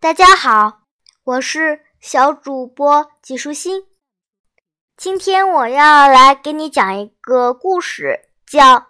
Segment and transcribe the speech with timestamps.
[0.00, 0.82] 大家好，
[1.24, 3.86] 我是小主播纪舒心。
[4.96, 8.76] 今天我要来给你讲一个故事，叫《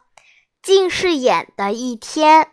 [0.62, 2.44] 近视眼的一天》。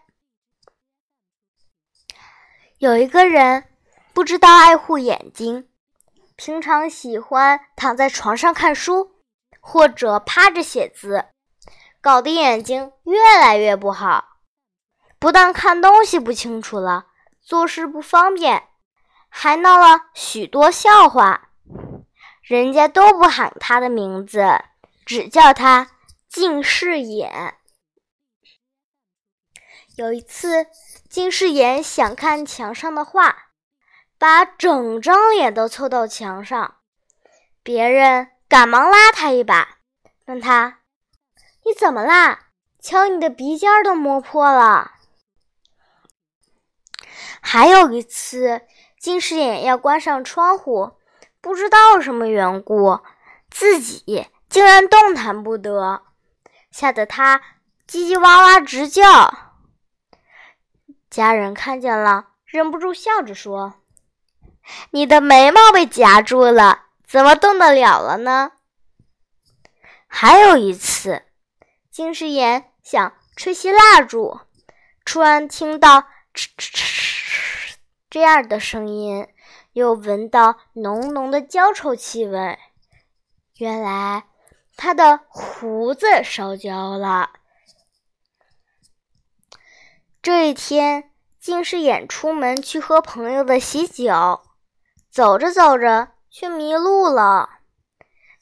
[2.77, 3.65] 有一个人
[4.13, 5.67] 不知道爱护眼睛，
[6.35, 9.11] 平常喜欢躺在床上看书，
[9.59, 11.25] 或者趴着写字，
[11.99, 14.39] 搞得眼睛越来越不好。
[15.19, 17.07] 不但看东西不清楚了。
[17.45, 18.69] 做事不方便，
[19.29, 21.49] 还闹了许多笑话。
[22.41, 24.43] 人家都不喊他的名字，
[25.05, 25.91] 只叫他
[26.27, 27.55] 近视眼。
[29.95, 30.65] 有一次，
[31.07, 33.49] 近视眼想看墙上的画，
[34.17, 36.77] 把整张脸都凑到墙上。
[37.61, 39.77] 别人赶忙拉他一把，
[40.25, 40.79] 问他
[41.63, 42.47] ：“你怎么啦？
[42.81, 44.93] 瞧你的鼻尖都磨破了。”
[47.41, 48.61] 还有一次，
[48.99, 50.93] 近视眼要关上窗户，
[51.41, 52.99] 不知道什么缘故，
[53.49, 56.03] 自己竟然动弹不得，
[56.71, 57.41] 吓得他
[57.87, 59.53] 叽叽哇哇直叫。
[61.09, 63.75] 家人看见了，忍不住笑着说
[64.91, 68.51] ：“你的眉毛被夹住了，怎么动得了了呢？”
[70.07, 71.23] 还有一次，
[71.91, 74.39] 近视眼想吹熄蜡烛，
[75.05, 76.01] 突然听到
[76.33, 76.94] 哧哧哧。
[78.15, 79.27] 这样的声音，
[79.73, 82.57] 又闻到浓浓的焦臭气味。
[83.57, 84.23] 原来
[84.77, 87.31] 他的胡子烧焦了。
[90.21, 94.39] 这一天，近视眼出门去和朋友的喜酒，
[95.11, 97.49] 走着走着却迷路了。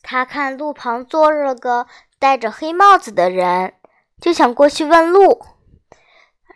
[0.04, 1.88] 他看路旁坐着个
[2.20, 3.74] 戴着黑帽子的人，
[4.22, 5.44] 就想过去问路。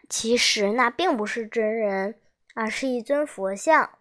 [0.08, 2.22] 其实那并不是真人。
[2.58, 3.92] 而是一尊佛像，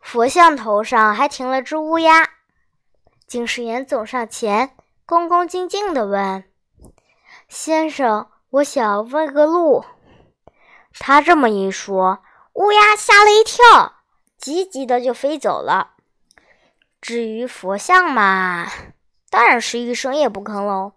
[0.00, 2.30] 佛像头上还停了只乌鸦。
[3.26, 4.74] 近视眼走上前，
[5.04, 6.50] 恭恭敬敬地问
[7.46, 9.84] ：“先生，我想问个路。”
[10.98, 12.22] 他这么一说，
[12.54, 13.96] 乌鸦吓了一跳，
[14.38, 15.90] 急急的就飞走了。
[17.02, 18.66] 至于佛像嘛，
[19.28, 20.94] 当然是一声也不吭喽。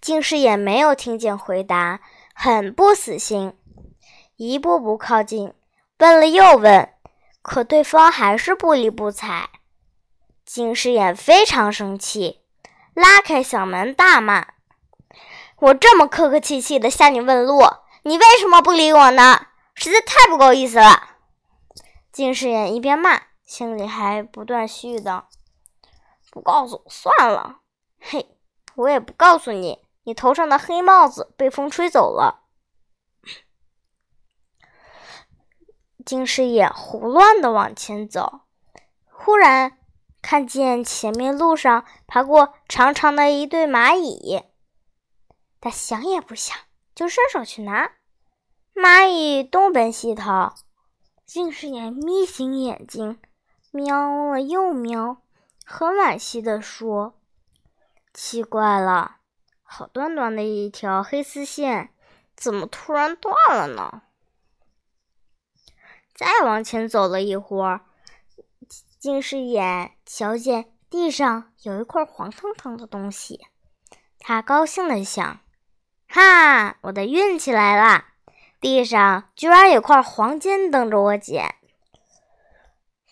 [0.00, 2.00] 近视眼没有听见回答，
[2.34, 3.56] 很不死心。
[4.38, 5.52] 一步步靠近，
[5.98, 6.94] 问了又问，
[7.42, 9.50] 可对方还是不理不睬。
[10.44, 12.44] 近视眼非常生气，
[12.94, 14.46] 拉开小门大骂
[15.58, 17.58] ：“我这么客客气气的向你问路，
[18.04, 19.48] 你为什么不理我呢？
[19.74, 21.16] 实在太不够意思了！”
[22.12, 25.24] 近视眼一边骂，心里还不断絮叨
[26.30, 27.56] ：“不告诉我算了，
[27.98, 28.36] 嘿，
[28.76, 32.44] 我也不告诉你，你头上的黑帽子被风吹走了。”
[36.08, 38.40] 近视眼胡乱的往前走，
[39.10, 39.76] 忽然
[40.22, 44.42] 看见前面路上爬过长长的一对蚂蚁，
[45.60, 46.56] 他想也不想
[46.94, 47.92] 就伸手去拿。
[48.74, 50.54] 蚂蚁东奔西逃，
[51.26, 53.20] 近视眼眯醒眼睛，
[53.70, 55.18] 瞄了又瞄，
[55.66, 57.20] 很惋惜的说
[58.14, 59.16] ：“奇怪了，
[59.62, 61.90] 好端端的一条黑丝线，
[62.34, 64.04] 怎么突然断了呢？”
[66.18, 67.82] 再往前走了一会儿，
[68.98, 73.46] 近视眼瞧见地上有一块黄澄澄的东西，
[74.18, 75.38] 他高兴地想
[76.10, 78.06] ：“哈，我的运气来了！
[78.60, 81.54] 地上居然有块黄金等着我捡。”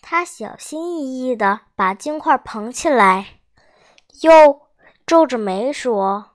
[0.03, 3.39] 他小心翼翼地把金块捧起来，
[4.21, 4.67] 又
[5.05, 6.31] 皱着眉说：“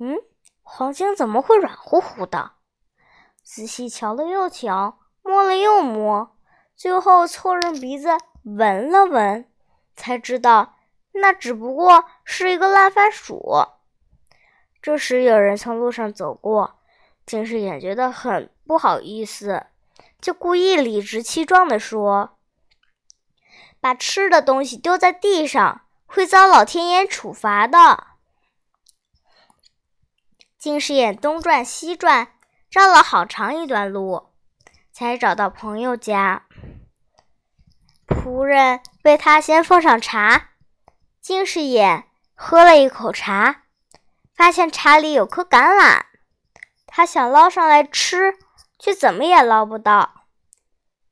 [0.00, 0.16] 嗯，
[0.62, 2.54] 黄金怎么会软乎乎的？”
[3.44, 4.98] 仔细瞧了又瞧。
[5.26, 6.36] 摸了又摸，
[6.76, 8.10] 最后凑着鼻子
[8.44, 9.50] 闻了闻，
[9.94, 10.76] 才知道
[11.12, 13.66] 那只不过是一个烂番薯。
[14.80, 16.78] 这时有人从路上走过，
[17.24, 19.66] 近视眼觉得很不好意思，
[20.20, 22.38] 就故意理直气壮地说
[23.80, 28.06] ：“把吃的东西丢在地上，会遭老天爷处罚的。”
[30.56, 32.32] 近视眼东转西转，
[32.70, 34.28] 绕了好长一段路。
[34.98, 36.46] 才找到朋友家，
[38.06, 40.52] 仆人为他先奉上茶。
[41.20, 42.04] 近视眼
[42.34, 43.64] 喝了一口茶，
[44.34, 46.00] 发现茶里有颗橄榄，
[46.86, 48.38] 他想捞上来吃，
[48.78, 50.24] 却怎么也捞不到。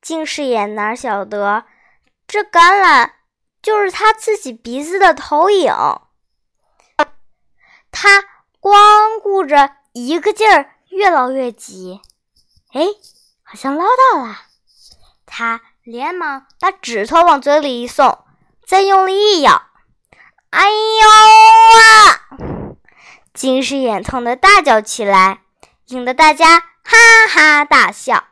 [0.00, 1.66] 近视眼哪晓得，
[2.26, 3.10] 这橄榄
[3.60, 5.70] 就是他自己鼻子的投影。
[7.90, 8.25] 他
[8.60, 12.00] 光顾着一个劲儿越捞越急。
[12.72, 12.86] 哎，
[13.54, 14.36] 好像捞到了！
[15.26, 18.24] 他连忙把指头往嘴里一送，
[18.66, 19.68] 再用力一咬，
[20.50, 21.08] 哎呦
[21.78, 22.74] 啊！
[23.32, 25.42] 近视眼疼得大叫起来，
[25.86, 28.24] 引得大家哈哈大笑。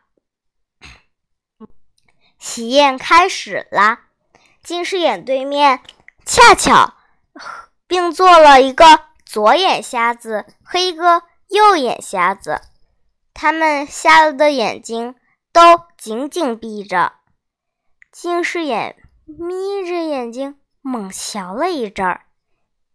[2.41, 4.01] 喜宴开始了，
[4.65, 5.85] 近视眼对面
[6.27, 6.95] 恰巧
[7.87, 12.61] 并坐了一个左眼瞎子和一个右眼瞎子。
[13.35, 15.15] 他们瞎了的眼睛
[15.53, 15.61] 都
[15.99, 17.15] 紧紧闭着，
[18.13, 22.23] 近视眼眯着眼睛猛瞧了一阵儿，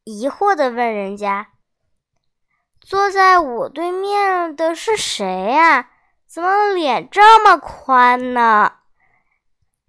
[0.04, 1.50] 疑惑地问人家
[2.80, 5.89] ：“坐在我对面的是谁呀？
[6.28, 8.74] 怎么脸这么宽呢？”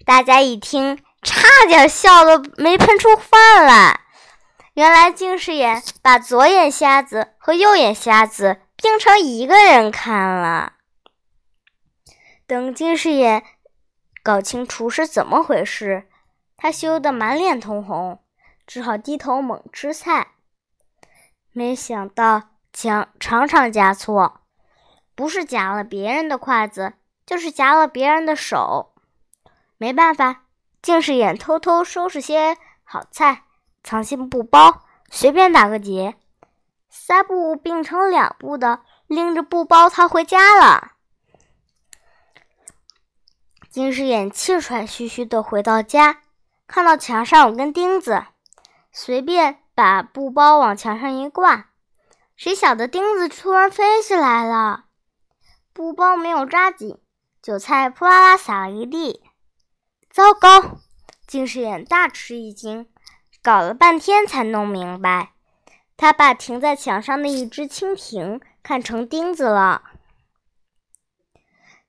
[0.04, 4.00] 大家一听，差点笑得没喷出饭来。
[4.74, 8.62] 原来近视眼把左眼瞎子和右眼瞎子。
[8.80, 10.74] 变成一个人看了。
[12.46, 13.44] 等近视眼
[14.22, 16.08] 搞清楚是怎么回事，
[16.56, 18.22] 他羞得满脸通红，
[18.66, 20.28] 只好低头猛吃菜。
[21.52, 24.42] 没想到强常常夹错，
[25.16, 26.94] 不是夹了别人的筷子，
[27.26, 28.94] 就是夹了别人的手。
[29.76, 30.44] 没办法，
[30.80, 33.42] 近视眼偷偷收拾些好菜，
[33.82, 36.14] 藏进布包，随便打个结。
[36.88, 40.92] 三步并成两步的，拎着布包逃回家了。
[43.70, 46.22] 近视眼气喘吁吁的回到家，
[46.66, 48.24] 看到墙上有根钉子，
[48.90, 51.70] 随便把布包往墙上一挂，
[52.34, 54.86] 谁晓得钉子突然飞起来了，
[55.72, 56.98] 布包没有扎紧，
[57.42, 59.22] 韭菜扑啦啦洒了一地。
[60.10, 60.78] 糟糕！
[61.26, 62.88] 近视眼大吃一惊，
[63.42, 65.34] 搞了半天才弄明白。
[65.98, 69.82] 他把停在墙上的一只蜻蜓看成钉子了，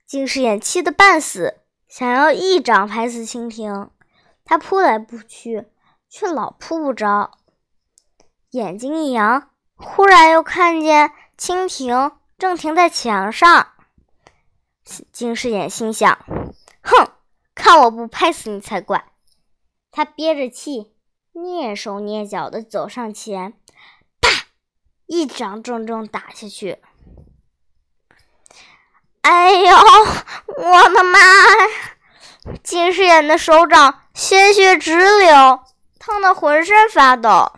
[0.03, 3.91] 近视眼气得半死，想要一掌拍死蜻蜓。
[4.43, 5.67] 他扑来扑去，
[6.09, 7.37] 却老扑不着。
[8.49, 13.73] 眼睛一扬，忽然又看见蜻蜓正停在墙上。
[15.11, 16.25] 近视眼心想
[16.81, 17.11] ：“哼，
[17.53, 19.11] 看我不拍死你才怪！”
[19.91, 20.95] 他憋着气，
[21.31, 23.53] 蹑手蹑脚地走上前。
[25.09, 26.77] 一掌重重打下去，
[29.21, 29.75] 哎呦，
[30.55, 31.19] 我的妈！
[32.63, 35.61] 近视眼的手掌鲜血直流，
[35.97, 37.53] 疼得浑身发抖。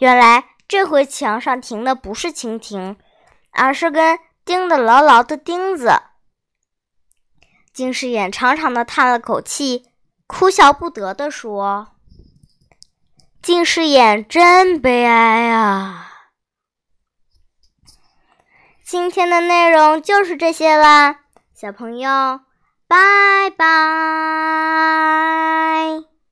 [0.00, 2.96] 原来这回墙上停的不是蜻蜓，
[3.52, 6.02] 而是根钉得牢牢的钉子。
[7.72, 9.86] 近视眼长长的叹了口气，
[10.26, 11.92] 哭笑不得地说
[13.40, 16.08] ：“近视眼真悲哀啊！”
[18.92, 21.20] 今天的内容就是这些啦。
[21.54, 22.40] 小朋友
[22.86, 23.62] 拜拜。